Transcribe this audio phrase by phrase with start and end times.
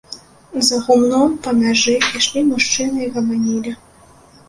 [0.69, 3.81] За гумном, па мяжы, ішлі мужчыны і гаманілі.